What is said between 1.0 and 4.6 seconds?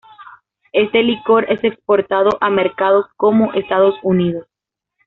licor es exportado a mercados como Estados Unidos.